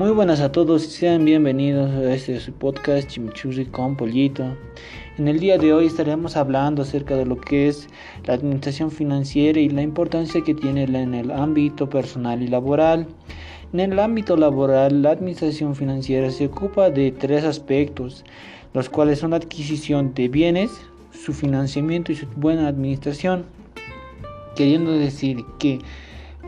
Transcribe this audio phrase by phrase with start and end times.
[0.00, 4.56] Muy buenas a todos y sean bienvenidos a este podcast Chimichurri con Pollito.
[5.18, 7.86] En el día de hoy estaremos hablando acerca de lo que es
[8.24, 13.08] la administración financiera y la importancia que tiene en el ámbito personal y laboral.
[13.74, 18.24] En el ámbito laboral, la administración financiera se ocupa de tres aspectos,
[18.72, 20.70] los cuales son la adquisición de bienes,
[21.12, 23.44] su financiamiento y su buena administración.
[24.56, 25.78] Queriendo decir que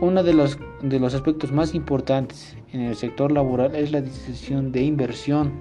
[0.03, 4.71] uno de los, de los aspectos más importantes en el sector laboral es la decisión
[4.71, 5.53] de inversión,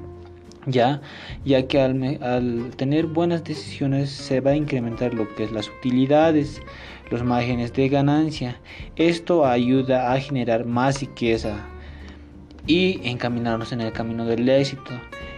[0.67, 1.01] ya,
[1.45, 6.61] ya que al, tener buenas decisiones se va a incrementar lo que es las utilidades,
[7.11, 8.61] los márgenes de ganancia.
[8.97, 11.65] Esto ayuda a generar más riqueza
[12.67, 14.93] y encaminarnos en el camino del éxito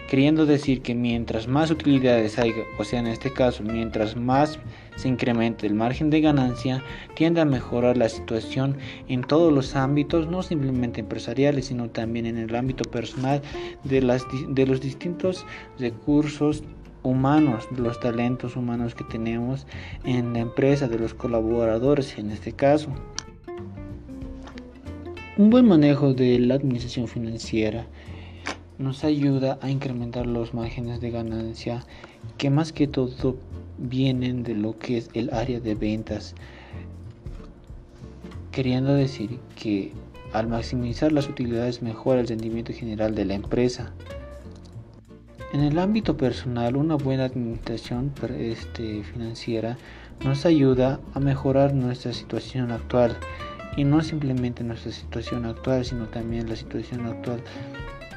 [0.09, 4.59] queriendo decir que mientras más utilidades haya, o sea en este caso, mientras más
[4.97, 6.83] se incremente el margen de ganancia,
[7.15, 8.77] tiende a mejorar la situación
[9.09, 13.43] en todos los ámbitos, no simplemente empresariales, sino también en el ámbito personal
[13.83, 15.47] de, las, de los distintos
[15.79, 16.63] recursos
[17.03, 19.67] humanos, los talentos humanos que tenemos
[20.05, 22.89] en la empresa, de los colaboradores en este caso.
[25.37, 27.87] Un buen manejo de la administración financiera
[28.79, 31.85] nos ayuda a incrementar los márgenes de ganancia
[32.39, 33.37] que más que todo
[33.79, 36.35] vienen de lo que es el área de ventas.
[38.51, 39.93] Queriendo decir que
[40.33, 43.93] al maximizar las utilidades mejora el rendimiento general de la empresa.
[45.53, 49.79] En el ámbito personal una buena administración este, financiera
[50.25, 53.17] nos ayuda a mejorar nuestra situación actual.
[53.77, 57.43] Y no simplemente nuestra situación actual sino también la situación actual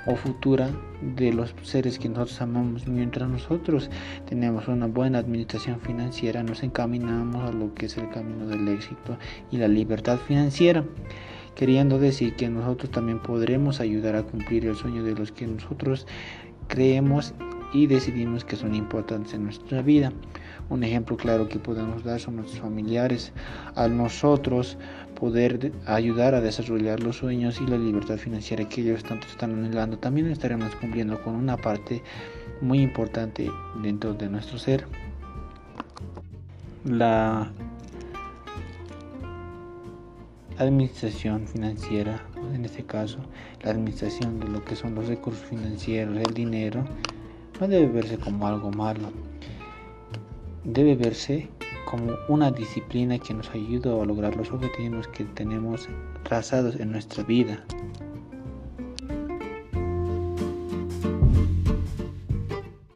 [0.08, 0.70] o futura
[1.16, 2.88] de los seres que nosotros amamos.
[2.88, 3.90] Mientras nosotros
[4.28, 9.18] tenemos una buena administración financiera, nos encaminamos a lo que es el camino del éxito
[9.52, 10.84] y la libertad financiera.
[11.56, 16.08] Queriendo decir que nosotros también podremos ayudar a cumplir el sueño de los que nosotros
[16.68, 17.34] creemos
[17.74, 20.12] y decidimos que son importantes en nuestra vida.
[20.70, 23.32] Un ejemplo claro que podemos dar son nuestros familiares.
[23.76, 24.78] Al nosotros
[25.20, 29.98] poder ayudar a desarrollar los sueños y la libertad financiera que ellos tanto están anhelando,
[29.98, 32.04] también estaremos cumpliendo con una parte
[32.62, 33.50] muy importante
[33.82, 34.86] dentro de nuestro ser.
[36.84, 37.52] La
[40.58, 42.24] administración financiera,
[42.54, 43.20] en este caso,
[43.62, 46.84] la administración de lo que son los recursos financieros, el dinero,
[47.60, 49.10] no debe verse como algo malo,
[50.64, 51.50] debe verse
[51.86, 55.88] como una disciplina que nos ayuda a lograr los objetivos que tenemos
[56.24, 57.64] trazados en nuestra vida.